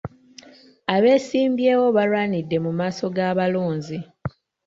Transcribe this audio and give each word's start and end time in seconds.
Abeesimbyewo 0.95 1.87
baalwanidde 1.95 2.57
mu 2.65 2.71
maaso 2.79 3.05
g'abalonzi. 3.15 3.99